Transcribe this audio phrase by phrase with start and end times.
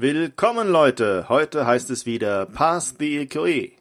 [0.00, 3.72] Willkommen Leute, heute heißt es wieder Pass the EQE.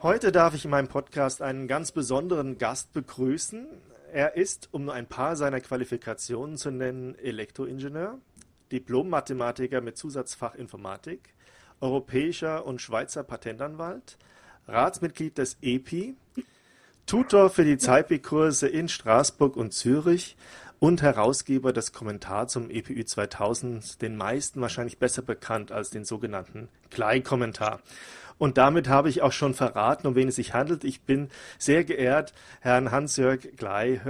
[0.00, 3.66] Heute darf ich in meinem Podcast einen ganz besonderen Gast begrüßen.
[4.12, 8.20] Er ist, um nur ein paar seiner Qualifikationen zu nennen, Elektroingenieur,
[8.70, 11.34] Diplom-Mathematiker mit Zusatzfach Informatik,
[11.80, 14.18] europäischer und Schweizer Patentanwalt,
[14.68, 16.14] Ratsmitglied des EPI,
[17.06, 20.36] Tutor für die ZIPI-Kurse in Straßburg und Zürich
[20.78, 26.68] und Herausgeber des Kommentar zum EPÜ 2000, den meisten wahrscheinlich besser bekannt als den sogenannten
[26.90, 27.80] Klei-Kommentar.
[28.38, 30.84] Und damit habe ich auch schon verraten, um wen es sich handelt.
[30.84, 34.00] Ich bin sehr geehrt, Herrn Hans-Jörg Glei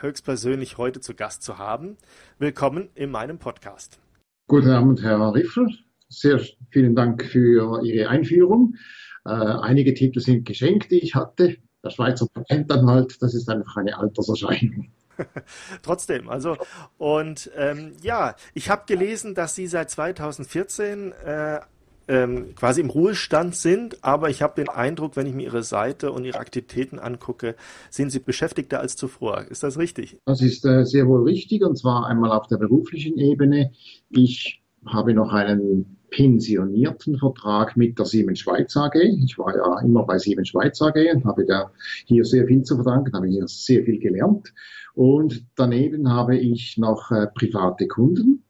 [0.00, 1.96] höchstpersönlich heute zu Gast zu haben.
[2.38, 3.98] Willkommen in meinem Podcast.
[4.46, 5.68] Guten Abend, Herr Riffel.
[6.08, 6.40] Sehr
[6.70, 8.76] vielen Dank für Ihre Einführung.
[9.24, 11.56] Äh, einige Titel sind geschenkt, die ich hatte.
[11.84, 14.88] Der Schweizer Patentanwalt, das ist einfach eine Alterserscheinung.
[15.82, 16.56] Trotzdem, also
[16.96, 21.60] und ähm, ja, ich habe gelesen, dass Sie seit 2014 äh,
[22.08, 26.12] ähm, quasi im Ruhestand sind, aber ich habe den Eindruck, wenn ich mir Ihre Seite
[26.12, 27.54] und Ihre Aktivitäten angucke,
[27.90, 29.44] sind Sie beschäftigter als zuvor.
[29.48, 30.18] Ist das richtig?
[30.24, 33.72] Das ist äh, sehr wohl richtig und zwar einmal auf der beruflichen Ebene.
[34.10, 38.94] Ich habe noch einen pensionierten Vertrag mit der Siemens Schweiz AG.
[38.96, 41.72] Ich war ja immer bei Siemens Schweiz AG und habe da
[42.04, 44.52] hier sehr viel zu verdanken, habe hier sehr viel gelernt.
[44.94, 48.44] Und daneben habe ich noch äh, private Kunden,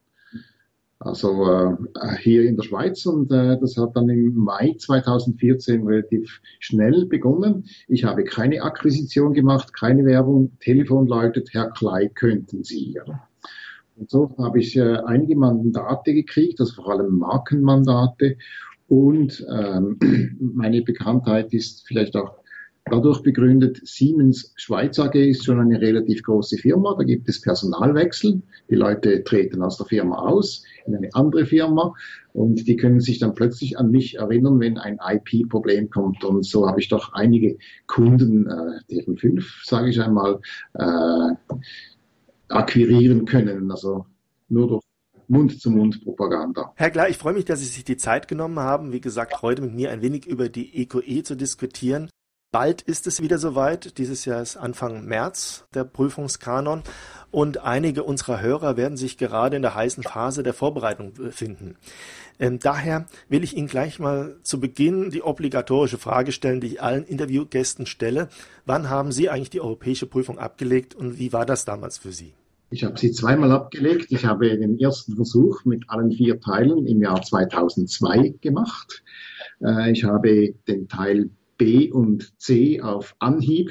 [0.99, 6.41] also äh, hier in der Schweiz und äh, das hat dann im Mai 2014 relativ
[6.59, 7.65] schnell begonnen.
[7.87, 12.93] Ich habe keine Akquisition gemacht, keine Werbung, Telefon läutet, Herr Klei, könnten Sie.
[12.93, 13.29] Ja.
[13.97, 18.37] Und so habe ich äh, einige Mandate gekriegt, also vor allem Markenmandate.
[18.89, 19.99] Und ähm,
[20.41, 22.43] meine Bekanntheit ist vielleicht auch
[22.85, 26.95] dadurch begründet, Siemens Schweiz AG ist schon eine relativ große Firma.
[26.97, 28.43] Da gibt es Personalwechsel.
[28.71, 31.95] Die Leute treten aus der Firma aus in eine andere Firma
[32.33, 36.25] und die können sich dann plötzlich an mich erinnern, wenn ein IP-Problem kommt.
[36.25, 40.41] Und so habe ich doch einige Kunden, äh, deren fünf, sage ich einmal,
[40.75, 41.55] äh,
[42.53, 43.71] akquirieren können.
[43.71, 44.07] Also
[44.49, 44.83] nur durch
[45.29, 46.73] Mund-zu-Mund-Propaganda.
[46.77, 49.63] Herr Klar, ich freue mich, dass Sie sich die Zeit genommen haben, wie gesagt, heute
[49.63, 52.11] mit mir ein wenig über die EQE e zu diskutieren.
[52.53, 53.97] Bald ist es wieder soweit.
[53.97, 56.83] Dieses Jahr ist Anfang März der Prüfungskanon
[57.31, 61.77] und einige unserer Hörer werden sich gerade in der heißen Phase der Vorbereitung befinden.
[62.39, 66.83] Ähm, daher will ich Ihnen gleich mal zu Beginn die obligatorische Frage stellen, die ich
[66.83, 68.29] allen Interviewgästen stelle.
[68.67, 72.35] Wann haben Sie eigentlich die europäische Prüfung abgelegt und wie war das damals für Sie?
[72.73, 74.07] Ich habe sie zweimal abgelegt.
[74.09, 79.05] Ich habe den ersten Versuch mit allen vier Teilen im Jahr 2002 gemacht.
[79.61, 81.29] Äh, ich habe den Teil
[81.59, 83.71] B und C auf Anhieb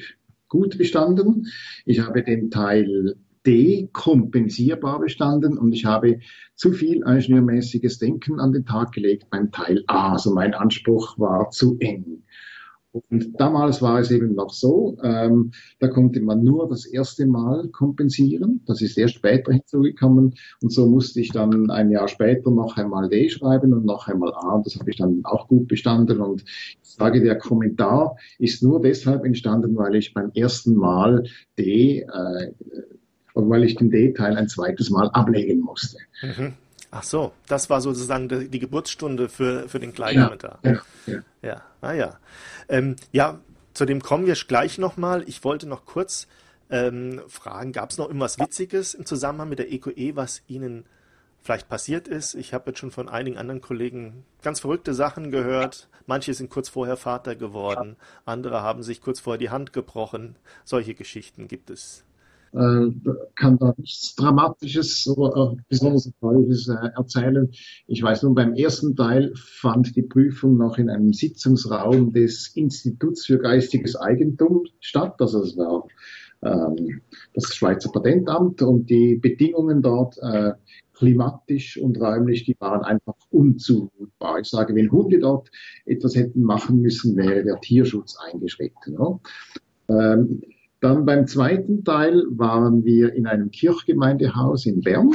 [0.49, 1.47] gut bestanden.
[1.83, 6.19] Ich habe den Teil D kompensierbar bestanden und ich habe
[6.53, 10.11] zu viel ingenieurmäßiges Denken an den Tag gelegt beim Teil A.
[10.11, 12.21] Also mein Anspruch war zu eng.
[12.93, 17.69] Und damals war es eben noch so, ähm, da konnte man nur das erste Mal
[17.69, 18.61] kompensieren.
[18.65, 20.35] Das ist erst später hinzugekommen.
[20.61, 24.33] Und so musste ich dann ein Jahr später noch einmal D schreiben und noch einmal
[24.33, 24.55] A.
[24.55, 26.19] Und das habe ich dann auch gut bestanden.
[26.19, 31.23] Und ich sage, der Kommentar ist nur deshalb entstanden, weil ich beim ersten Mal
[31.57, 32.51] D, äh,
[33.33, 35.97] weil ich den D-Teil ein zweites Mal ablegen musste.
[36.21, 36.53] Mhm.
[36.91, 40.59] Ach so, das war sozusagen die, die Geburtsstunde für, für den Kleinkommentar.
[40.63, 41.21] Ja, ja, ja.
[41.41, 42.19] ja, ah ja.
[42.67, 43.39] Ähm, ja,
[43.73, 45.23] zu dem kommen wir gleich nochmal.
[45.27, 46.27] Ich wollte noch kurz
[46.69, 50.85] ähm, fragen, gab es noch irgendwas Witziges im Zusammenhang mit der EQE, e, was Ihnen
[51.41, 52.35] vielleicht passiert ist?
[52.35, 55.89] Ich habe jetzt schon von einigen anderen Kollegen ganz verrückte Sachen gehört.
[56.05, 60.35] Manche sind kurz vorher Vater geworden, andere haben sich kurz vorher die Hand gebrochen.
[60.65, 62.03] Solche Geschichten gibt es
[62.53, 62.87] äh,
[63.35, 67.49] kann da nichts Dramatisches oder besonders Falsches äh, erzählen.
[67.87, 73.25] Ich weiß nur, beim ersten Teil fand die Prüfung noch in einem Sitzungsraum des Instituts
[73.25, 75.15] für geistiges Eigentum statt.
[75.19, 75.87] Also es war
[76.43, 77.01] ähm,
[77.33, 80.53] das Schweizer Patentamt und die Bedingungen dort äh,
[80.93, 84.39] klimatisch und räumlich, die waren einfach unzumutbar.
[84.39, 85.49] Ich sage, wenn Hunde dort
[85.85, 88.93] etwas hätten machen müssen, wäre der Tierschutz eingeschritten.
[88.93, 89.19] Ja?
[89.89, 90.41] Ähm,
[90.81, 95.11] dann beim zweiten Teil waren wir in einem Kirchgemeindehaus in Bern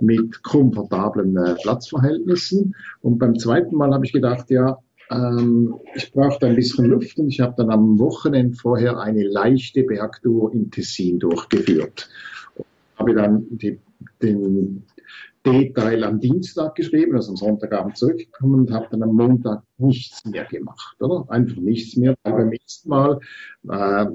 [0.00, 2.74] mit komfortablen äh, Platzverhältnissen.
[3.02, 4.78] Und beim zweiten Mal habe ich gedacht, ja,
[5.10, 9.82] ähm, ich brauchte ein bisschen Luft und ich habe dann am Wochenende vorher eine leichte
[9.82, 12.08] Bergtour im Tessin durchgeführt.
[12.96, 13.80] Habe dann die,
[14.22, 14.84] den
[15.46, 20.44] Detail am Dienstag geschrieben, also am Sonntagabend zurückgekommen und habe dann am Montag nichts mehr
[20.44, 21.24] gemacht, oder?
[21.30, 22.14] Einfach nichts mehr.
[22.22, 23.20] Weil beim ersten Mal
[23.64, 24.06] äh,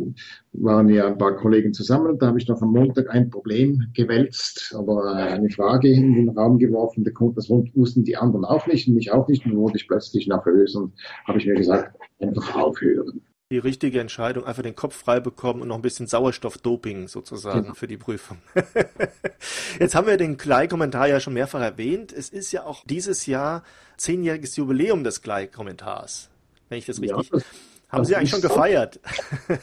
[0.53, 3.87] waren ja ein paar Kollegen zusammen und da habe ich noch am Montag ein Problem
[3.93, 7.03] gewälzt oder äh, eine Frage in den Raum geworfen.
[7.03, 9.45] Das wussten die anderen auch nicht und ich auch nicht.
[9.45, 10.93] Und dann wurde ich plötzlich nervös und
[11.25, 13.21] habe ich mir gesagt, einfach aufhören
[13.51, 17.73] die richtige Entscheidung, einfach den Kopf frei bekommen und noch ein bisschen Sauerstoffdoping sozusagen genau.
[17.75, 18.37] für die Prüfung.
[19.79, 22.11] Jetzt haben wir den Klei-Kommentar ja schon mehrfach erwähnt.
[22.11, 23.63] Es ist ja auch dieses Jahr
[23.97, 26.29] zehnjähriges Jubiläum des Klei-Kommentars,
[26.69, 27.29] wenn ich das richtig.
[27.29, 27.43] Ja, das,
[27.89, 28.99] haben das Sie eigentlich schon gefeiert?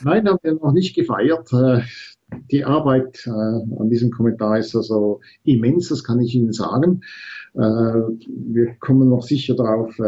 [0.05, 1.53] Nein, haben wir noch nicht gefeiert.
[1.53, 1.81] Äh,
[2.53, 7.03] die Arbeit äh, an diesem Kommentar ist also immens, das kann ich Ihnen sagen.
[7.55, 9.99] Äh, wir kommen noch sicher darauf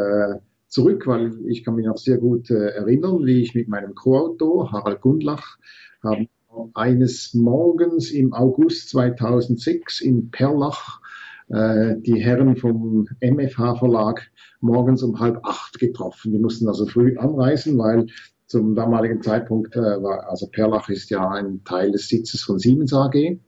[0.75, 4.73] zurück, weil ich kann mich noch sehr gut äh, erinnern, wie ich mit meinem Co-Autor
[4.73, 5.57] Harald Gundlach
[6.03, 6.29] haben
[6.75, 11.01] eines Morgens im August 2006 in Perlach
[11.49, 14.23] äh, die Herren vom MFH Verlag
[14.61, 16.33] morgens um halb acht getroffen.
[16.33, 18.07] Die mussten also früh anreisen, weil
[18.47, 22.93] zum damaligen Zeitpunkt äh, war, also Perlach ist ja ein Teil des Sitzes von Siemens
[22.93, 23.39] AG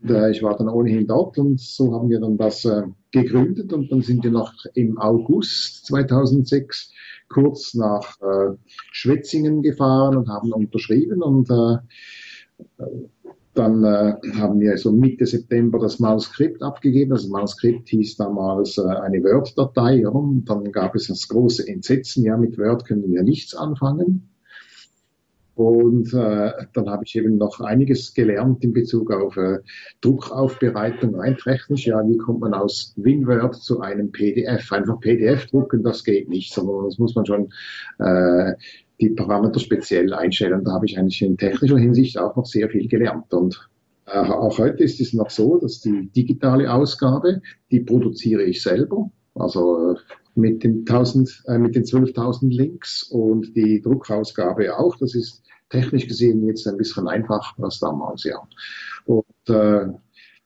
[0.00, 4.02] ich war dann ohnehin dort und so haben wir dann das äh, gegründet und dann
[4.02, 6.92] sind wir noch im August 2006
[7.28, 8.56] kurz nach äh,
[8.92, 11.78] Schwetzingen gefahren und haben unterschrieben und äh,
[13.54, 17.10] dann äh, haben wir so Mitte September das Manuskript abgegeben.
[17.10, 19.96] Das Manuskript hieß damals äh, eine Word-Datei.
[19.96, 24.30] Ja, und dann gab es das große Entsetzen, ja, mit Word können wir nichts anfangen.
[25.58, 29.58] Und äh, dann habe ich eben noch einiges gelernt in Bezug auf äh,
[30.02, 31.84] Druckaufbereitung rein technisch.
[31.84, 34.70] Ja, wie kommt man aus WinWord zu einem PDF?
[34.70, 37.52] Einfach PDF drucken, das geht nicht, sondern das muss man schon
[37.98, 38.52] äh,
[39.00, 40.62] die Parameter speziell einstellen.
[40.62, 43.34] Da habe ich eigentlich in technischer Hinsicht auch noch sehr viel gelernt.
[43.34, 43.68] Und
[44.06, 49.10] äh, auch heute ist es noch so, dass die digitale Ausgabe, die produziere ich selber.
[49.34, 49.96] Also äh,
[50.38, 54.96] mit den 1000, äh, mit den 12.000 Links und die Druckausgabe auch.
[54.96, 58.40] Das ist technisch gesehen jetzt ein bisschen einfacher als damals, ja.
[59.04, 59.86] Und äh,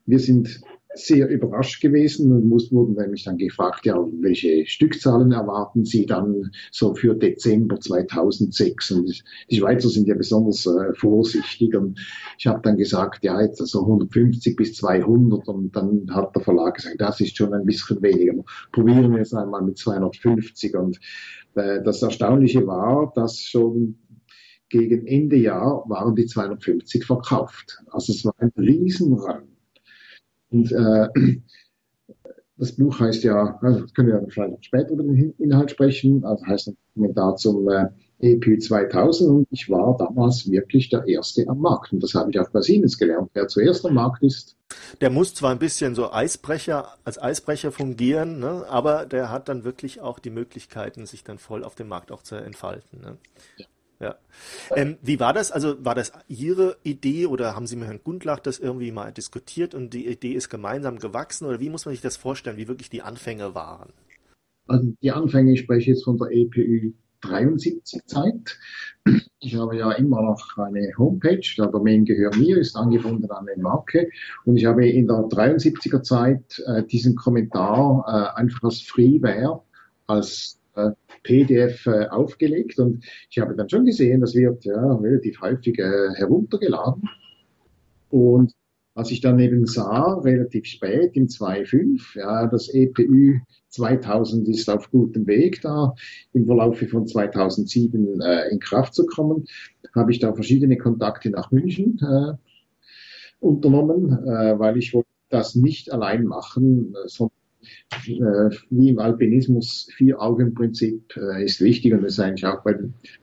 [0.06, 0.60] wir sind
[0.94, 6.50] sehr überrascht gewesen und muss, wurden nämlich dann gefragt, ja, welche Stückzahlen erwarten Sie dann
[6.70, 8.90] so für Dezember 2006?
[8.92, 11.98] Und die Schweizer sind ja besonders äh, vorsichtig und
[12.38, 16.76] ich habe dann gesagt, ja, jetzt also 150 bis 200 und dann hat der Verlag
[16.76, 18.34] gesagt, das ist schon ein bisschen weniger.
[18.72, 20.98] Probieren wir es einmal mit 250 und
[21.54, 23.98] äh, das Erstaunliche war, dass schon
[24.68, 27.82] gegen Ende Jahr waren die 250 verkauft.
[27.90, 29.51] Also es war ein Riesenrang.
[30.52, 31.08] Und äh,
[32.56, 36.68] das Buch heißt ja, also können wir noch später über den Inhalt sprechen, also heißt
[36.68, 37.86] ein Kommentar zum äh,
[38.22, 41.92] EP 2000 und ich war damals wirklich der Erste am Markt.
[41.92, 43.30] Und das habe ich auch bei Siemens gelernt.
[43.34, 44.56] Wer zuerst am Markt ist.
[45.00, 49.64] Der muss zwar ein bisschen so Eisbrecher, als Eisbrecher fungieren, ne, aber der hat dann
[49.64, 53.00] wirklich auch die Möglichkeiten, sich dann voll auf dem Markt auch zu entfalten.
[53.00, 53.16] Ne?
[53.56, 53.66] Ja.
[54.02, 54.16] Ja.
[54.74, 55.52] Ähm, wie war das?
[55.52, 59.76] Also war das Ihre Idee oder haben Sie mit Herrn Gundlach das irgendwie mal diskutiert
[59.76, 62.90] und die Idee ist gemeinsam gewachsen oder wie muss man sich das vorstellen, wie wirklich
[62.90, 63.92] die Anfänge waren?
[64.66, 68.58] Also die Anfänge, ich spreche jetzt von der EPU 73 Zeit.
[69.38, 73.62] Ich habe ja immer noch eine Homepage, der Domain gehört mir, ist angebunden an eine
[73.62, 74.08] Marke
[74.44, 79.62] und ich habe in der 73er Zeit äh, diesen Kommentar äh, einfach als Freeware,
[80.06, 80.58] als
[81.22, 86.10] PDF äh, aufgelegt und ich habe dann schon gesehen, das wird ja relativ häufig äh,
[86.14, 87.08] heruntergeladen.
[88.10, 88.52] Und
[88.94, 93.38] als ich dann eben sah, relativ spät im 2.5, ja, das EPU
[93.68, 95.94] 2000 ist auf gutem Weg, da
[96.34, 99.46] im Verlaufe von 2007 äh, in Kraft zu kommen,
[99.94, 102.34] habe ich da verschiedene Kontakte nach München äh,
[103.40, 107.41] unternommen, äh, weil ich wollte das nicht allein machen, sondern äh,
[108.04, 112.74] wie im Alpinismus, Vier-Augen-Prinzip äh, ist wichtig und das ist eigentlich auch bei,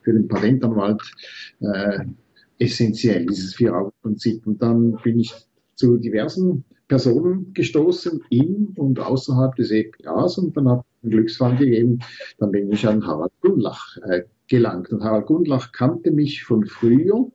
[0.01, 1.01] für den Patentanwalt
[1.62, 2.00] äh,
[2.60, 4.46] essentiell, dieses Vier-Augen-Prinzip.
[4.46, 5.34] Und dann bin ich
[5.75, 12.00] zu diversen Personen gestoßen, in und außerhalb des EPAs und dann hat einen Glücksfall gegeben,
[12.39, 14.91] dann bin ich an Harald Gundlach äh, gelangt.
[14.91, 17.31] Und Harald Gundlach kannte mich von früher,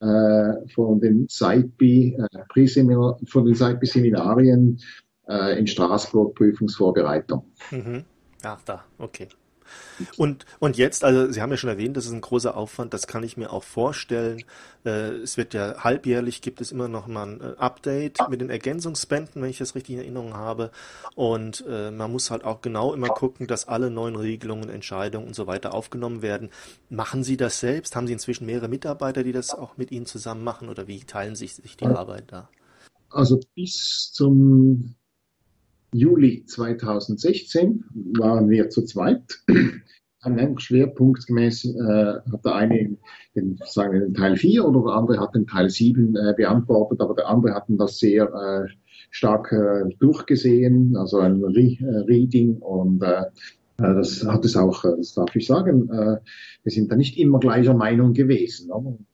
[0.00, 2.44] äh, von den SAIPI, äh,
[3.26, 7.44] von den SAIPI-Seminarien äh, in Straßburg Prüfungsvorbereitung.
[7.70, 8.04] Mhm.
[8.42, 9.28] Ach, da, okay.
[10.16, 13.06] Und, und jetzt, also Sie haben ja schon erwähnt, das ist ein großer Aufwand, das
[13.06, 14.44] kann ich mir auch vorstellen.
[14.84, 18.50] Äh, es wird ja halbjährlich, gibt es immer noch mal ein äh, Update mit den
[18.50, 20.70] Ergänzungsspenden, wenn ich das richtig in Erinnerung habe.
[21.14, 25.34] Und äh, man muss halt auch genau immer gucken, dass alle neuen Regelungen, Entscheidungen und
[25.34, 26.50] so weiter aufgenommen werden.
[26.88, 27.96] Machen Sie das selbst?
[27.96, 31.36] Haben Sie inzwischen mehrere Mitarbeiter, die das auch mit Ihnen zusammen machen oder wie teilen
[31.36, 32.48] sich, sich die Arbeit da?
[33.10, 34.94] Also bis zum
[35.92, 37.84] Juli 2016
[38.18, 39.22] waren wir zu zweit.
[40.58, 42.96] Schwerpunktgemäß äh, hat der eine
[43.34, 47.00] den, sagen wir, den Teil 4 oder der andere hat den Teil 7 äh, beantwortet,
[47.00, 48.68] aber der andere hat das sehr äh,
[49.10, 54.82] stark äh, durchgesehen, also ein Re äh, Reading und äh, äh, das hat es auch,
[54.82, 58.72] das darf ich sagen, wir sind da nicht immer gleicher Meinung gewesen.
[58.72, 59.06] Und,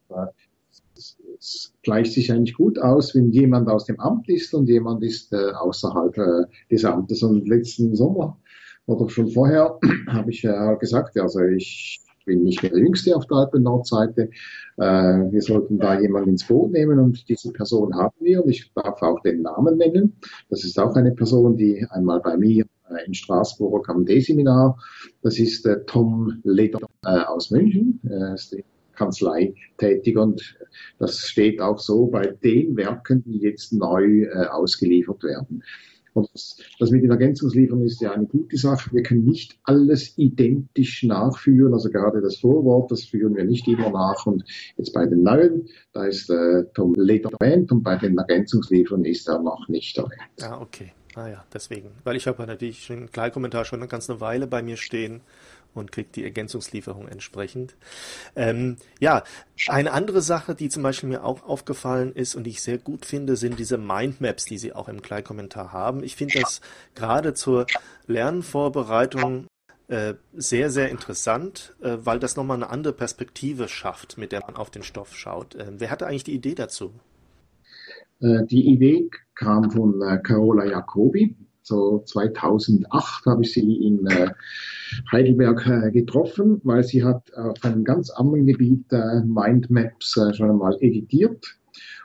[0.97, 5.33] es gleicht sich eigentlich gut aus, wenn jemand aus dem Amt ist und jemand ist
[5.33, 7.23] äh, außerhalb äh, des Amtes.
[7.23, 8.39] Und letzten Sommer
[8.87, 13.27] oder schon vorher habe ich äh, gesagt, also ich bin nicht mehr der Jüngste auf
[13.27, 14.31] der Alpen-Nordseite.
[14.79, 18.43] Äh, wir sollten da jemanden ins Boot nehmen und diese Person haben wir.
[18.43, 20.17] Und ich darf auch den Namen nennen.
[20.49, 24.79] Das ist auch eine Person, die einmal bei mir äh, in Straßburg am D-Seminar,
[25.23, 28.01] das ist äh, Tom Leder äh, aus München.
[28.05, 28.57] Er ist
[28.95, 30.57] Kanzlei tätig und
[30.99, 35.63] das steht auch so bei den Werken, die jetzt neu äh, ausgeliefert werden.
[36.15, 38.91] Und das, das mit den Ergänzungslieferungen ist ja eine gute Sache.
[38.93, 41.75] Wir können nicht alles identisch nachführen.
[41.75, 44.25] Also gerade das Vorwort, das führen wir nicht immer nach.
[44.25, 44.45] Und
[44.77, 49.29] jetzt bei den neuen, da ist äh, Tom Leder erwähnt und bei den Ergänzungslieferungen ist
[49.29, 50.43] er noch nicht erwähnt.
[50.43, 50.93] Ah, okay.
[51.17, 51.91] Ah ja, deswegen.
[52.03, 55.21] Weil ich habe natürlich einen Kleinkommentar schon eine ganze Weile bei mir stehen
[55.75, 57.76] und kriegt die Ergänzungslieferung entsprechend.
[58.37, 59.25] Ähm, ja,
[59.69, 63.04] eine andere Sache, die zum Beispiel mir auch aufgefallen ist und die ich sehr gut
[63.07, 66.02] finde, sind diese Mindmaps, die Sie auch im Kleinkommentar haben.
[66.02, 66.61] Ich finde das
[66.95, 67.66] gerade zur
[68.07, 69.47] Lernvorbereitung
[69.88, 74.57] äh, sehr, sehr interessant, äh, weil das nochmal eine andere Perspektive schafft, mit der man
[74.57, 75.54] auf den Stoff schaut.
[75.57, 76.93] Äh, wer hatte eigentlich die Idee dazu?
[78.21, 84.30] Äh, die Idee kam von Carola Jacobi, so 2008 habe ich sie in äh,
[85.11, 90.50] Heidelberg äh, getroffen, weil sie hat auf einem ganz anderen Gebiet äh, Mindmaps äh, schon
[90.50, 91.56] einmal editiert.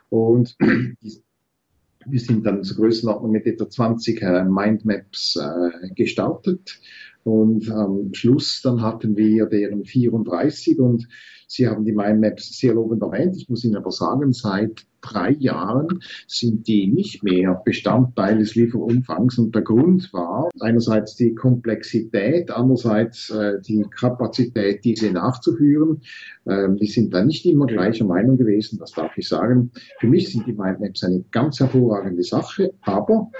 [0.08, 0.56] Und
[2.06, 6.80] wir sind dann zur Größenordnung mit etwa 20 äh, Mindmaps äh, gestartet.
[7.24, 11.06] Und am Schluss dann hatten wir deren 34 und
[11.52, 13.36] Sie haben die Mindmaps sehr lobend erwähnt.
[13.36, 19.36] Ich muss Ihnen aber sagen, seit drei Jahren sind die nicht mehr Bestandteil des Lieferumfangs.
[19.36, 26.02] Und der Grund war einerseits die Komplexität, andererseits äh, die Kapazität, diese nachzuführen.
[26.46, 29.72] Ähm, die sind da nicht immer gleicher Meinung gewesen, das darf ich sagen.
[29.98, 33.32] Für mich sind die Mindmaps eine ganz hervorragende Sache, aber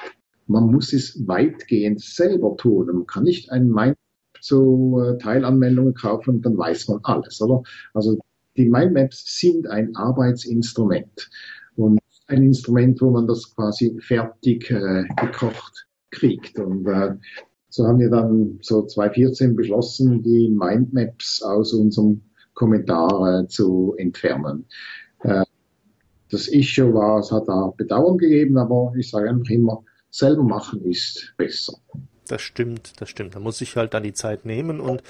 [0.50, 2.86] man muss es weitgehend selber tun.
[2.86, 3.96] Man kann nicht ein Mindmap
[4.40, 7.62] zu Teilanmeldungen kaufen und dann weiß man alles, oder?
[7.94, 8.18] Also
[8.56, 11.30] die Mindmaps sind ein Arbeitsinstrument
[11.76, 16.58] und ein Instrument, wo man das quasi fertig äh, gekocht kriegt.
[16.58, 17.16] Und äh,
[17.68, 22.22] so haben wir dann so 2014 beschlossen, die Mindmaps aus unserem
[22.54, 24.66] Kommentar äh, zu entfernen.
[25.22, 25.44] Äh,
[26.30, 30.84] das Issue war, es hat da Bedauern gegeben, aber ich sage einfach immer, selber machen
[30.84, 31.74] ist besser.
[32.26, 33.34] Das stimmt, das stimmt.
[33.34, 35.02] Da muss ich halt dann die Zeit nehmen und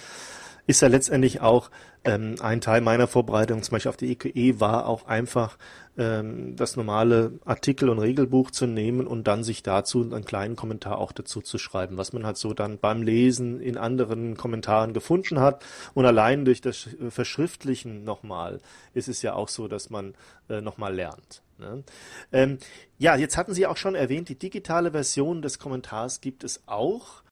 [0.67, 1.71] ist ja letztendlich auch
[2.05, 5.59] ähm, ein Teil meiner Vorbereitung, zum Beispiel auf die EQE, war auch einfach
[5.99, 10.99] ähm, das normale Artikel- und Regelbuch zu nehmen und dann sich dazu einen kleinen Kommentar
[10.99, 15.41] auch dazu zu schreiben, was man halt so dann beim Lesen in anderen Kommentaren gefunden
[15.41, 15.65] hat.
[15.93, 18.61] Und allein durch das Verschriftlichen nochmal
[18.95, 20.15] ist es ja auch so, dass man
[20.49, 21.43] äh, nochmal lernt.
[21.61, 21.85] Ne?
[22.33, 22.59] Ähm,
[22.99, 27.23] ja, jetzt hatten Sie auch schon erwähnt, die digitale Version des Kommentars gibt es auch.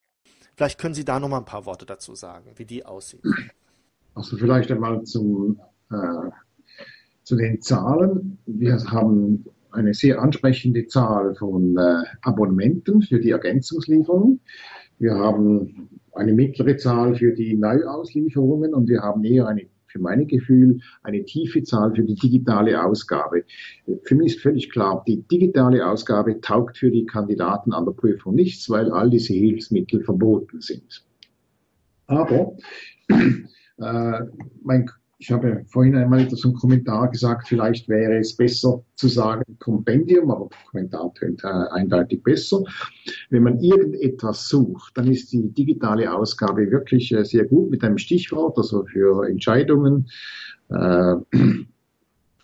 [0.57, 3.23] Vielleicht können Sie da noch mal ein paar Worte dazu sagen, wie die aussieht.
[4.15, 6.31] Also vielleicht einmal zum, äh,
[7.23, 8.39] zu den Zahlen.
[8.47, 14.41] Wir haben eine sehr ansprechende Zahl von äh, Abonnementen für die Ergänzungslieferung.
[14.99, 20.27] Wir haben eine mittlere Zahl für die Neuauslieferungen und wir haben eher eine für mein
[20.27, 23.45] Gefühl eine tiefe Zahl für die digitale Ausgabe.
[24.05, 28.35] Für mich ist völlig klar, die digitale Ausgabe taugt für die Kandidaten an der Prüfung
[28.35, 31.05] nichts, weil all diese Hilfsmittel verboten sind.
[32.07, 32.57] Aber
[33.09, 34.21] äh,
[34.63, 39.43] mein ich habe vorhin einmal so einen Kommentar gesagt, vielleicht wäre es besser zu sagen
[39.59, 42.63] Kompendium, aber Kommentar tönt äh, eindeutig besser.
[43.29, 47.99] Wenn man irgendetwas sucht, dann ist die digitale Ausgabe wirklich äh, sehr gut mit einem
[47.99, 50.09] Stichwort, also für Entscheidungen.
[50.71, 51.17] Äh,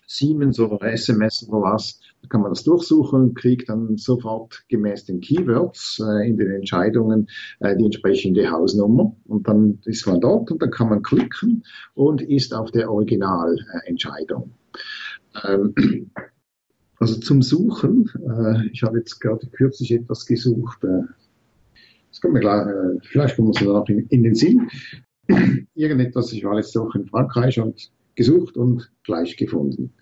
[0.06, 2.00] Siemens oder SMS oder was,
[2.30, 7.28] kann man das durchsuchen und kriegt dann sofort gemäß den Keywords äh, in den Entscheidungen
[7.60, 11.64] äh, die entsprechende Hausnummer und dann ist man dort und dann kann man klicken
[11.94, 14.52] und ist auf der Originalentscheidung.
[15.44, 15.74] Ähm,
[16.98, 21.02] also zum Suchen, äh, ich habe jetzt gerade kürzlich etwas gesucht, äh,
[22.10, 24.68] das kommt mir klar, äh, vielleicht kommen wir so noch in, in den Sinn.
[25.74, 29.92] Irgendetwas, ich war jetzt auch in Frankreich und gesucht und gleich gefunden.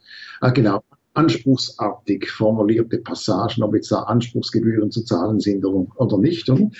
[0.40, 0.82] Ah, genau.
[1.14, 6.48] Anspruchsartig formulierte Passagen, ob jetzt da Anspruchsgebühren zu zahlen sind oder nicht.
[6.48, 6.74] Und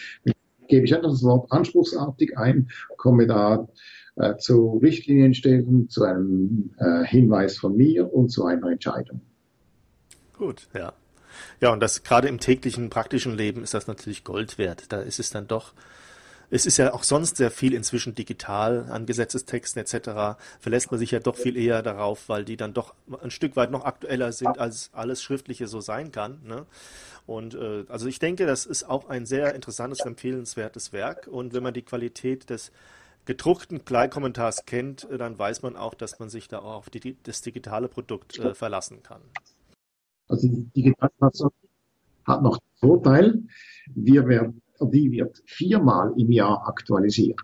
[0.69, 3.69] gebe ich einfach das Wort anspruchsartig ein, komme da
[4.17, 9.21] äh, zu Richtlinienstellen, zu einem äh, Hinweis von mir und zu einer Entscheidung.
[10.37, 10.93] Gut, ja.
[11.61, 14.93] Ja, und das gerade im täglichen praktischen Leben ist das natürlich Gold wert.
[14.93, 15.73] Da ist es dann doch
[16.53, 20.39] es ist ja auch sonst sehr viel inzwischen digital an Gesetzestexten etc.
[20.61, 23.71] Verlässt man sich ja doch viel eher darauf, weil die dann doch ein Stück weit
[23.71, 26.43] noch aktueller sind, als alles Schriftliche so sein kann.
[26.45, 26.67] Ne?
[27.27, 31.27] Und äh, also ich denke, das ist auch ein sehr interessantes, empfehlenswertes Werk.
[31.27, 32.71] Und wenn man die Qualität des
[33.25, 37.17] gedruckten Kleinkommentars kennt, äh, dann weiß man auch, dass man sich da auch auf die,
[37.23, 39.23] das digitale Produkt äh, verlassen kann.
[40.29, 41.51] Also die Digitalfassung
[42.27, 43.43] hat noch den Vorteil,
[43.95, 47.41] wir werden die wird viermal im Jahr aktualisiert.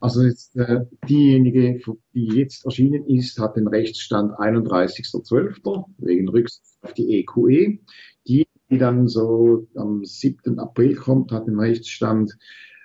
[0.00, 1.80] Also jetzt, äh, diejenige,
[2.14, 5.84] die jetzt erschienen ist, hat den Rechtsstand 31.12.
[5.98, 7.50] wegen Rücksicht auf die EQE.
[7.50, 7.78] E.
[8.26, 10.58] Die, die dann so am 7.
[10.58, 12.36] April kommt, hat den Rechtsstand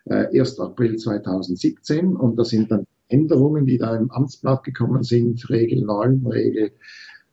[0.06, 0.60] äh, 1.
[0.60, 6.26] April 2017 und das sind dann Änderungen, die da im Amtsblatt gekommen sind, Regel 9,
[6.28, 6.72] Regel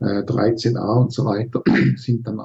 [0.00, 1.62] äh, 13a und so weiter,
[1.96, 2.40] sind dann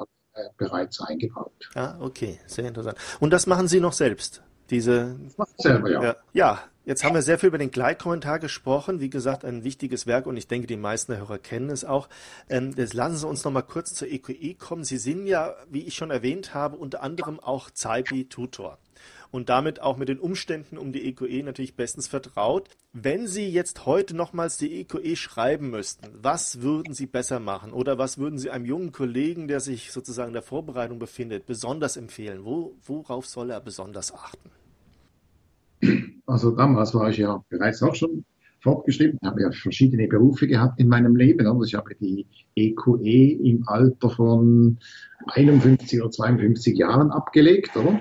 [0.58, 1.70] bereits eingebaut.
[1.76, 2.98] Ah, okay, sehr interessant.
[3.20, 4.42] Und das machen Sie noch selbst?
[4.70, 5.16] Diese.
[5.38, 6.04] Das selber, ja.
[6.04, 6.16] ja.
[6.34, 9.00] Ja, jetzt haben wir sehr viel über den Gleitkommentar gesprochen.
[9.00, 12.10] Wie gesagt, ein wichtiges Werk und ich denke, die meisten Hörer kennen es auch.
[12.50, 14.84] Ähm, jetzt lassen Sie uns noch mal kurz zur EQE e kommen.
[14.84, 18.78] Sie sind ja, wie ich schon erwähnt habe, unter anderem auch ZAIPI-Tutor
[19.32, 22.70] und damit auch mit den Umständen um die EQE e natürlich bestens vertraut.
[22.94, 27.72] Wenn Sie jetzt heute nochmals die EQE e schreiben müssten, was würden Sie besser machen
[27.74, 31.98] oder was würden Sie einem jungen Kollegen, der sich sozusagen in der Vorbereitung befindet, besonders
[31.98, 32.46] empfehlen?
[32.46, 34.50] Wo, worauf soll er besonders achten?
[36.26, 38.26] Also damals war ich ja bereits auch schon
[38.62, 41.46] fortgeschritten, habe ja verschiedene Berufe gehabt in meinem Leben.
[41.48, 44.78] Also ich habe die EQE e im Alter von
[45.28, 48.00] 51 oder 52 Jahren abgelegt, oder?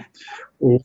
[0.59, 0.83] Und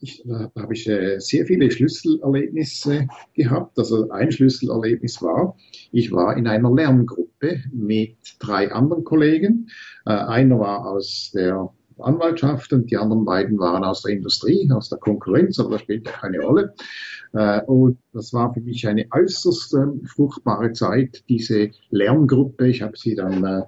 [0.00, 3.78] ich, da habe ich äh, sehr viele Schlüsselerlebnisse gehabt.
[3.78, 5.56] Also ein Schlüsselerlebnis war,
[5.92, 9.68] ich war in einer Lerngruppe mit drei anderen Kollegen.
[10.06, 14.88] Äh, einer war aus der Anwaltschaft und die anderen beiden waren aus der Industrie, aus
[14.88, 16.74] der Konkurrenz, aber das spielt ja keine Rolle.
[17.32, 22.68] Äh, und das war für mich eine äußerst fruchtbare Zeit, diese Lerngruppe.
[22.68, 23.64] Ich habe sie dann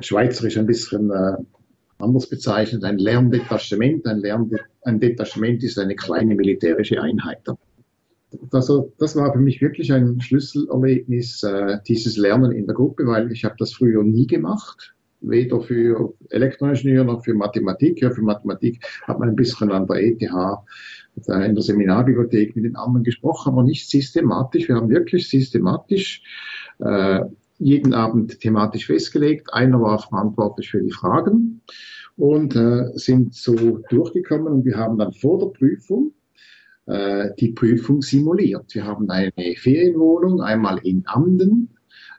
[0.00, 1.12] schweizerisch ein bisschen
[1.98, 4.06] anders bezeichnet, ein Lerndetachement.
[4.06, 4.50] Ein, Lern
[4.82, 7.40] ein Detachement ist eine kleine militärische Einheit.
[8.50, 13.30] Also das war für mich wirklich ein Schlüsselerlebnis, äh, dieses Lernen in der Gruppe, weil
[13.30, 18.00] ich habe das früher nie gemacht, weder für Elektroingenieur noch für Mathematik.
[18.00, 22.76] Ja, für Mathematik hat man ein bisschen an der ETH in der Seminarbibliothek mit den
[22.76, 24.66] anderen gesprochen, aber nicht systematisch.
[24.66, 26.22] Wir haben wirklich systematisch
[26.78, 27.20] äh,
[27.58, 29.52] jeden Abend thematisch festgelegt.
[29.52, 31.60] Einer war verantwortlich für die Fragen
[32.16, 36.12] und äh, sind so durchgekommen und wir haben dann vor der Prüfung
[36.86, 38.74] äh, die Prüfung simuliert.
[38.74, 41.70] Wir haben eine Ferienwohnung einmal in Amden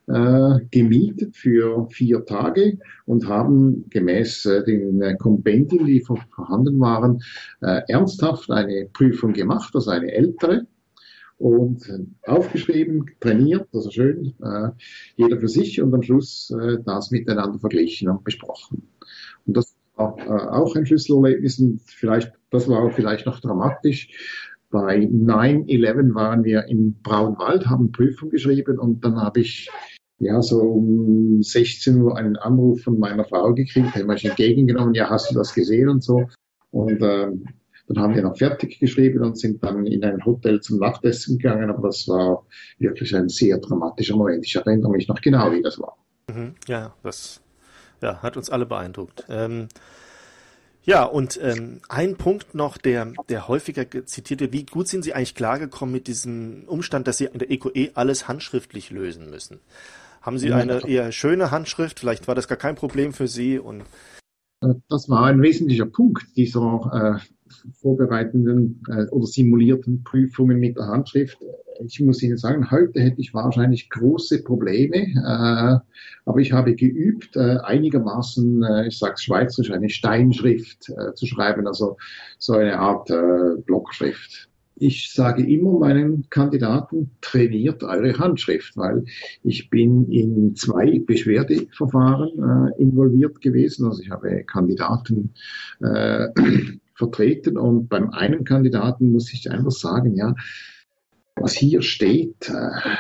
[0.08, 7.22] äh, gemietet für vier Tage und haben gemäß äh, den äh, Kompendien, die vorhanden waren,
[7.62, 10.68] äh, ernsthaft eine Prüfung gemacht, also eine ältere
[11.38, 11.92] und
[12.26, 14.70] aufgeschrieben, trainiert, also schön, äh,
[15.16, 18.88] jeder für sich und am Schluss äh, das miteinander verglichen und besprochen.
[19.46, 24.10] Und das war äh, auch ein Schlüsselerlebnis und vielleicht, das war auch vielleicht noch dramatisch.
[24.70, 29.70] Bei 9-11 waren wir in Braunwald, haben Prüfung geschrieben und dann habe ich
[30.20, 35.10] ja, so um 16 Uhr einen Anruf von meiner Frau gekriegt, haben wir entgegengenommen, ja,
[35.10, 36.24] hast du das gesehen und so.
[36.72, 37.46] Und ähm,
[37.88, 41.70] dann haben wir noch fertig geschrieben und sind dann in ein Hotel zum Nachtessen gegangen,
[41.70, 42.46] aber das war
[42.80, 44.46] wirklich ein sehr dramatischer Moment.
[44.46, 45.98] Ich erinnere mich noch genau, wie das war.
[46.30, 47.43] Mhm, ja, das
[48.04, 49.26] ja, hat uns alle beeindruckt.
[49.30, 49.70] Ähm,
[50.84, 55.14] ja, und ähm, ein Punkt noch, der, der häufiger zitiert wird, wie gut sind Sie
[55.14, 59.60] eigentlich klargekommen mit diesem Umstand, dass Sie in der EQE e alles handschriftlich lösen müssen?
[60.22, 62.00] Haben Sie eine eher schöne Handschrift?
[62.00, 63.84] Vielleicht war das gar kein Problem für Sie und
[64.90, 71.38] das war ein wesentlicher Punkt dieser äh, vorbereitenden äh, oder simulierten Prüfungen mit der Handschrift.
[71.80, 75.80] Ich muss Ihnen sagen, heute hätte ich wahrscheinlich große Probleme, äh,
[76.26, 81.68] aber ich habe geübt, äh, einigermaßen, äh, ich sage schweizerisch, eine Steinschrift äh, zu schreiben,
[81.68, 81.98] also
[82.38, 84.50] so eine Art äh, Blockschrift.
[84.76, 89.06] Ich sage immer meinen Kandidaten, trainiert eure Handschrift, weil
[89.44, 93.86] ich bin in zwei Beschwerdeverfahren äh, involviert gewesen.
[93.86, 95.34] Also ich habe Kandidaten
[96.96, 97.58] vertreten.
[97.58, 100.36] Und beim einen Kandidaten muss ich einfach sagen, ja,
[101.36, 102.96] was hier steht, äh,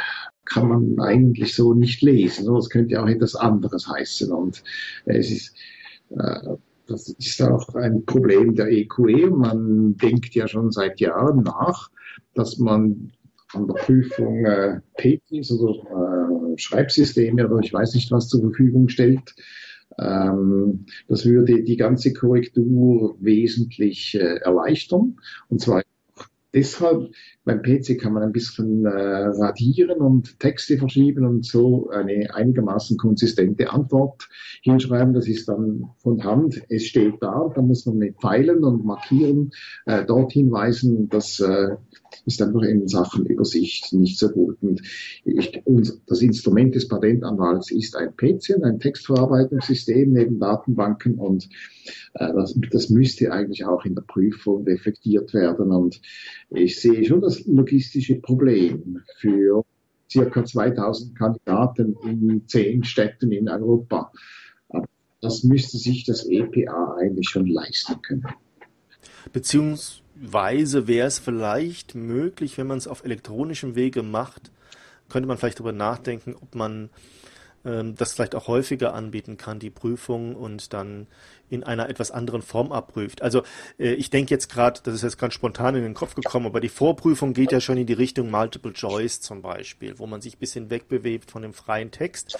[0.45, 2.53] kann man eigentlich so nicht lesen.
[2.53, 4.31] Das könnte auch etwas anderes heißen.
[4.31, 4.63] Und
[5.05, 5.55] es ist,
[6.11, 6.55] äh,
[6.87, 9.29] das ist auch ein Problem der EQE.
[9.29, 11.89] Man denkt ja schon seit Jahren nach,
[12.33, 13.11] dass man
[13.53, 18.89] an der Prüfung äh, PTs oder äh, Schreibsysteme oder ich weiß nicht was zur Verfügung
[18.89, 19.35] stellt.
[19.99, 25.17] Ähm, das würde die ganze Korrektur wesentlich äh, erleichtern.
[25.49, 25.83] Und zwar
[26.53, 27.11] deshalb,
[27.45, 32.97] beim PC kann man ein bisschen äh, radieren und Texte verschieben und so eine einigermaßen
[32.97, 34.29] konsistente Antwort
[34.61, 35.13] hinschreiben.
[35.13, 36.61] Das ist dann von Hand.
[36.69, 39.51] Es steht da, da muss man mit Pfeilen und Markieren
[39.85, 41.09] äh, dort hinweisen.
[41.09, 41.75] Das äh,
[42.25, 44.57] ist einfach in Sachen Übersicht nicht so gut.
[44.61, 44.81] Und,
[45.25, 51.49] ich, und das Instrument des Patentanwalts ist ein PC, ein Textverarbeitungssystem neben Datenbanken und
[52.13, 55.71] äh, das, das müsste eigentlich auch in der Prüfung reflektiert werden.
[55.71, 56.01] Und
[56.49, 59.63] ich sehe schon das logistische Problem für
[60.09, 64.11] circa 2000 Kandidaten in zehn Städten in Europa.
[65.21, 68.27] Das müsste sich das EPA eigentlich schon leisten können.
[70.15, 74.51] Beziehungsweise wäre es vielleicht möglich, wenn man es auf elektronischem Wege macht,
[75.09, 76.89] könnte man vielleicht darüber nachdenken, ob man
[77.65, 81.07] ähm, das vielleicht auch häufiger anbieten kann, die Prüfung und dann
[81.49, 83.21] in einer etwas anderen Form abprüft.
[83.21, 83.43] Also
[83.79, 86.61] äh, ich denke jetzt gerade, das ist jetzt ganz spontan in den Kopf gekommen, aber
[86.61, 90.35] die Vorprüfung geht ja schon in die Richtung Multiple Choice zum Beispiel, wo man sich
[90.35, 92.37] ein bisschen wegbewegt von dem freien Text.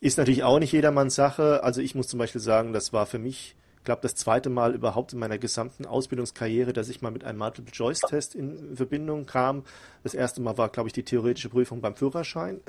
[0.00, 1.62] Ist natürlich auch nicht jedermanns Sache.
[1.62, 3.54] Also ich muss zum Beispiel sagen, das war für mich
[3.84, 8.34] glaube, das zweite Mal überhaupt in meiner gesamten Ausbildungskarriere, dass ich mal mit einem Multiple-Choice-Test
[8.34, 9.64] in Verbindung kam.
[10.02, 12.60] Das erste Mal war, glaube ich, die theoretische Prüfung beim Führerschein,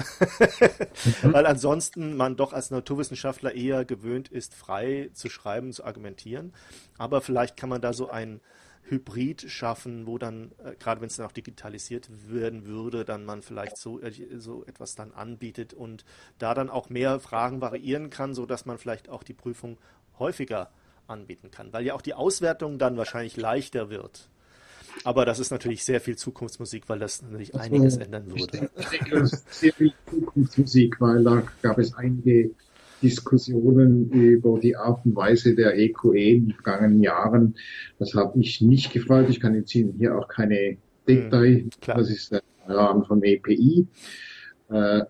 [1.24, 1.34] mhm.
[1.34, 6.54] weil ansonsten man doch als Naturwissenschaftler eher gewöhnt ist, frei zu schreiben, zu argumentieren.
[6.98, 8.42] Aber vielleicht kann man da so ein
[8.88, 13.42] Hybrid schaffen, wo dann, äh, gerade wenn es dann auch digitalisiert werden würde, dann man
[13.42, 16.06] vielleicht so, äh, so etwas dann anbietet und
[16.38, 19.78] da dann auch mehr Fragen variieren kann, so dass man vielleicht auch die Prüfung
[20.20, 20.70] häufiger
[21.08, 24.30] anbieten kann, weil ja auch die Auswertung dann wahrscheinlich leichter wird.
[25.04, 28.70] Aber das ist natürlich sehr viel Zukunftsmusik, weil das natürlich also, einiges ändern würde.
[28.78, 32.52] Ich denke, das ist sehr viel Zukunftsmusik, weil da gab es einige
[33.02, 37.56] Diskussionen über die Art und Weise der EQE in den vergangenen Jahren.
[38.00, 39.30] Das hat mich nicht gefreut.
[39.30, 41.60] Ich kann jetzt hier auch keine Detail.
[41.60, 43.88] Hm, das ist der Rahmen von EPI.
[44.70, 45.02] Äh,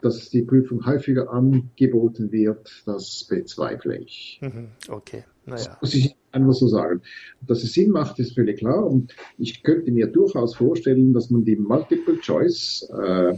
[0.00, 4.40] dass die Prüfung häufiger angeboten wird, das bezweifle ich.
[4.42, 5.64] Mhm, okay, naja.
[5.64, 7.02] Das muss ich einfach so sagen.
[7.46, 8.86] Dass es Sinn macht, ist völlig klar.
[8.86, 13.34] Und ich könnte mir durchaus vorstellen, dass man die Multiple Choice, äh,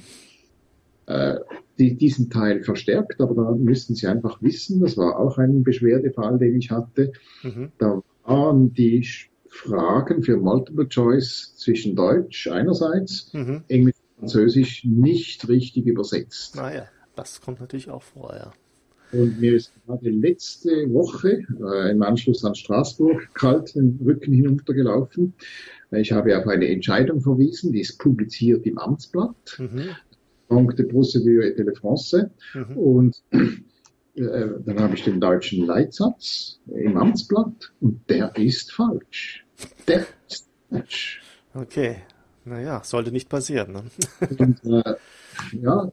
[1.06, 1.38] äh,
[1.78, 3.20] die, diesen Teil verstärkt.
[3.20, 7.12] Aber da müssten Sie einfach wissen, das war auch ein Beschwerdefall, den ich hatte.
[7.42, 7.72] Mhm.
[7.78, 9.06] Da waren die
[9.48, 13.62] Fragen für Multiple Choice zwischen Deutsch einerseits, mhm.
[13.68, 16.56] Englisch Französisch nicht richtig übersetzt.
[16.56, 18.52] Naja, das kommt natürlich auch vor, ja.
[19.10, 25.32] Und mir ist gerade letzte Woche äh, im Anschluss an Straßburg kalt den Rücken hinuntergelaufen.
[25.90, 29.58] Ich habe auf eine Entscheidung verwiesen, die ist publiziert im Amtsblatt.
[29.58, 29.96] Mhm.
[30.48, 32.30] Banque de Procédure et de la France.
[32.54, 32.76] Mhm.
[32.76, 39.46] Und äh, dann habe ich den deutschen Leitsatz im Amtsblatt und der ist falsch.
[39.86, 41.22] Der ist falsch.
[41.54, 41.96] Okay.
[42.48, 43.72] Naja, sollte nicht passieren.
[43.72, 43.82] Ne?
[44.38, 44.94] Und, äh,
[45.60, 45.90] ja,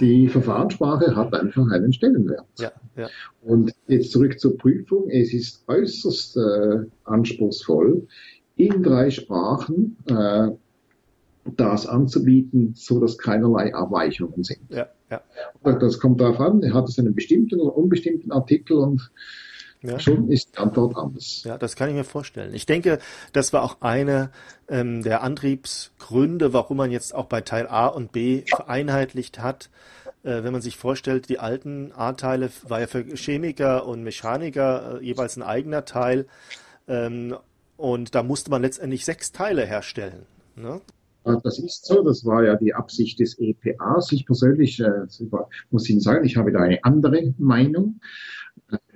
[0.00, 2.46] die Verfahrenssprache hat einfach einen Stellenwert.
[2.58, 3.08] Ja, ja.
[3.42, 5.08] Und jetzt zurück zur Prüfung.
[5.10, 8.06] Es ist äußerst äh, anspruchsvoll,
[8.56, 10.50] in drei Sprachen äh,
[11.56, 14.60] das anzubieten, so dass keinerlei Abweichungen sind.
[14.70, 15.22] Ja, ja.
[15.62, 19.10] Das kommt darauf an, hat es einen bestimmten oder unbestimmten Artikel und
[19.82, 19.98] ja.
[19.98, 21.42] Schon ist die Antwort anders.
[21.44, 22.54] Ja, das kann ich mir vorstellen.
[22.54, 22.98] Ich denke,
[23.32, 24.30] das war auch eine
[24.68, 29.70] ähm, der Antriebsgründe, warum man jetzt auch bei Teil A und B vereinheitlicht hat.
[30.22, 35.04] Äh, wenn man sich vorstellt, die alten A-Teile war ja für Chemiker und Mechaniker äh,
[35.04, 36.26] jeweils ein eigener Teil.
[36.86, 37.36] Ähm,
[37.76, 40.26] und da musste man letztendlich sechs Teile herstellen.
[40.54, 40.80] Ne?
[41.24, 44.12] Das ist so, das war ja die Absicht des EPAs.
[44.12, 45.06] Ich persönlich äh,
[45.70, 48.00] muss Ihnen sagen, ich habe da eine andere Meinung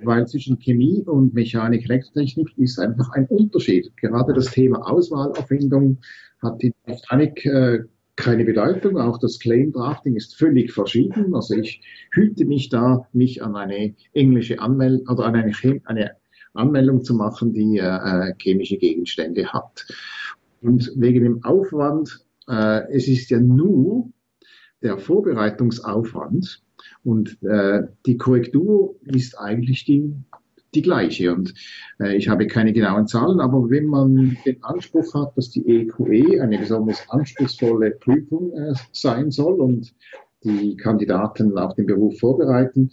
[0.03, 3.95] weil zwischen Chemie und Mechanik, Elektrotechnik ist einfach ein Unterschied.
[3.97, 5.97] Gerade das Thema Auswahlerfindung
[6.41, 7.83] hat die Mechanik äh,
[8.15, 8.97] keine Bedeutung.
[8.97, 11.35] Auch das Claim Drafting ist völlig verschieden.
[11.35, 15.53] Also ich hüte mich da, mich an eine englische Anmeldung oder an eine,
[15.85, 16.11] eine
[16.53, 19.85] Anmeldung zu machen, die äh, chemische Gegenstände hat.
[20.61, 24.09] Und wegen dem Aufwand, äh, es ist ja nur
[24.81, 26.61] der Vorbereitungsaufwand,
[27.03, 30.13] und äh, die Korrektur ist eigentlich die,
[30.75, 31.33] die gleiche.
[31.33, 31.53] Und
[31.99, 36.13] äh, ich habe keine genauen Zahlen, aber wenn man den Anspruch hat, dass die EQE
[36.13, 39.93] e eine besonders anspruchsvolle Prüfung äh, sein soll und
[40.43, 42.91] die Kandidaten auf den Beruf vorbereiten,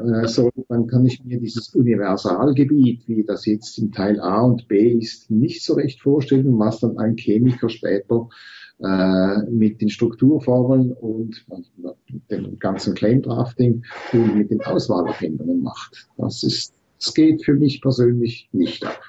[0.00, 4.68] äh, soll, dann kann ich mir dieses Universalgebiet, wie das jetzt in Teil A und
[4.68, 8.28] B ist, nicht so recht vorstellen, was dann ein Chemiker später
[8.82, 11.46] äh, mit den Strukturformeln und
[12.30, 13.82] dem ganzen Claim Drafting
[14.12, 16.08] und mit den Auswahlerkennungen macht.
[16.16, 19.00] Das ist, das geht für mich persönlich nicht ab.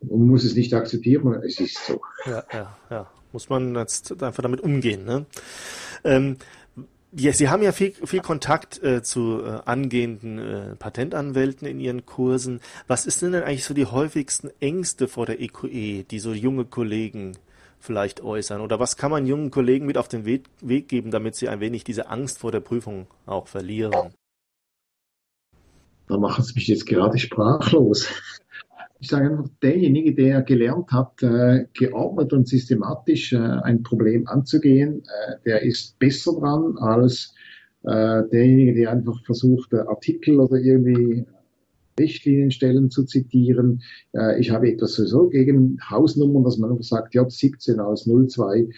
[0.00, 2.00] Man muss es nicht akzeptieren, es ist so.
[2.26, 3.10] Ja, ja, ja.
[3.32, 5.04] Muss man jetzt einfach damit umgehen.
[5.04, 5.26] Ne?
[6.04, 6.36] Ähm,
[7.12, 12.04] ja, Sie haben ja viel, viel Kontakt äh, zu äh, angehenden äh, Patentanwälten in Ihren
[12.04, 12.60] Kursen.
[12.86, 16.32] Was ist denn, denn eigentlich so die häufigsten Ängste vor der EQE, e, die so
[16.32, 17.36] junge Kollegen
[17.80, 18.60] vielleicht äußern?
[18.60, 21.60] Oder was kann man jungen Kollegen mit auf den Weg, Weg geben, damit sie ein
[21.60, 24.12] wenig diese Angst vor der Prüfung auch verlieren?
[26.08, 28.08] Da machen Sie mich jetzt gerade sprachlos.
[29.00, 35.02] Ich sage einfach, derjenige, der gelernt hat, äh, geordnet und systematisch äh, ein Problem anzugehen,
[35.04, 37.34] äh, der ist besser dran als
[37.84, 41.24] äh, derjenige, der einfach versucht, äh, Artikel oder irgendwie
[41.98, 43.82] Richtlinienstellen zu zitieren.
[44.14, 48.68] Äh, ich habe etwas sowieso gegen Hausnummern, dass man einfach sagt, ja, 17 aus 02.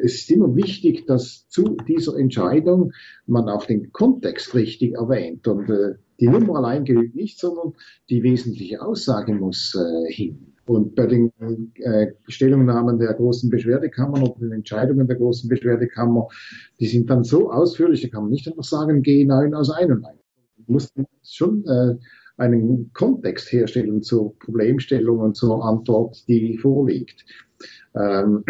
[0.00, 2.92] Äh, es ist immer wichtig, dass zu dieser Entscheidung
[3.26, 5.46] man auch den Kontext richtig erwähnt.
[5.46, 7.74] Und äh, die Nummer allein genügt nicht, sondern
[8.08, 10.54] die wesentliche Aussage muss äh, hin.
[10.66, 11.32] Und bei den
[11.76, 16.28] äh, Stellungnahmen der großen Beschwerdekammern oder den Entscheidungen der großen Beschwerdekammer,
[16.78, 20.20] die sind dann so ausführlich, da kann man nicht einfach sagen, G9 aus 91
[20.66, 20.92] muss
[21.24, 21.96] schon äh,
[22.36, 27.24] einen Kontext herstellen zur Problemstellung und zur Antwort, die vorliegt.
[27.94, 28.44] Ähm,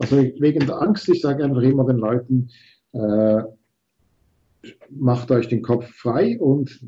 [0.00, 2.48] also wegen der Angst, ich sage einfach immer den Leuten,
[2.92, 3.42] äh,
[4.90, 6.80] macht euch den Kopf frei und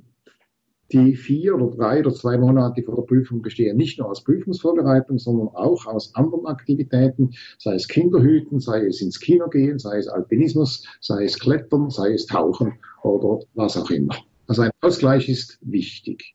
[0.92, 5.18] die vier oder drei oder zwei Monate vor der Prüfung bestehen nicht nur aus Prüfungsvorbereitung,
[5.18, 10.08] sondern auch aus anderen Aktivitäten, sei es Kinderhüten, sei es ins Kino gehen, sei es
[10.08, 14.16] Alpinismus, sei es Klettern, sei es Tauchen oder was auch immer.
[14.46, 16.34] Also ein Ausgleich ist wichtig.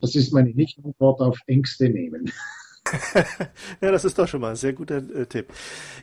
[0.00, 2.30] Das ist meine Nicht-Antwort auf Ängste nehmen.
[3.80, 5.46] ja, das ist doch schon mal ein sehr guter äh, Tipp.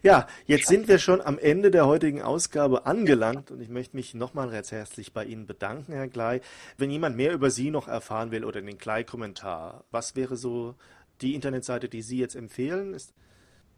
[0.02, 4.16] Ja, jetzt sind wir schon am Ende der heutigen Ausgabe angelangt und ich möchte mich
[4.16, 6.42] nochmal recht herzlich bei Ihnen bedanken, Herr Glei.
[6.78, 10.76] Wenn jemand mehr über Sie noch erfahren will oder den Glei-Kommentar, was wäre so
[11.22, 12.94] die Internetseite, die Sie jetzt empfehlen?
[12.94, 13.14] Ist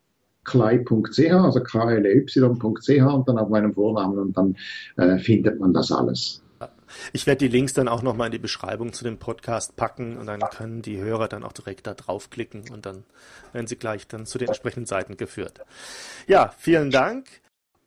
[0.43, 4.56] klei.ch, also kley.ch und dann auf meinem Vornamen und dann
[4.97, 6.43] äh, findet man das alles.
[7.12, 10.28] Ich werde die Links dann auch nochmal in die Beschreibung zu dem Podcast packen und
[10.28, 13.04] dann können die Hörer dann auch direkt da draufklicken und dann
[13.52, 15.62] werden sie gleich dann zu den entsprechenden Seiten geführt.
[16.28, 17.28] Ja, vielen Dank.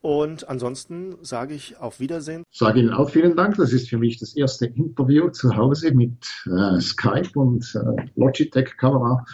[0.03, 2.45] Und ansonsten sage ich auf Wiedersehen.
[2.51, 3.57] Sage Ihnen auch vielen Dank.
[3.57, 9.25] Das ist für mich das erste Interview zu Hause mit äh, Skype und äh, Logitech-Kamera.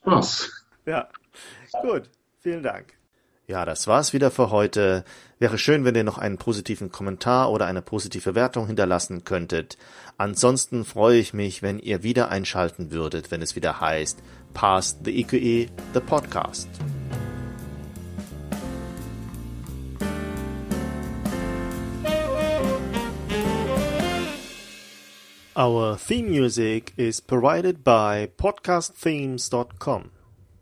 [0.00, 0.50] Spaß.
[0.86, 1.08] Ja,
[1.82, 2.08] gut.
[2.40, 2.94] Vielen Dank.
[3.48, 5.04] Ja, das war's wieder für heute.
[5.38, 9.78] Wäre schön, wenn ihr noch einen positiven Kommentar oder eine positive Wertung hinterlassen könntet.
[10.16, 14.20] Ansonsten freue ich mich, wenn ihr wieder einschalten würdet, wenn es wieder heißt
[14.52, 16.68] Past the EQE, the Podcast.
[25.58, 30.10] Our theme music is provided by podcastthemes.com.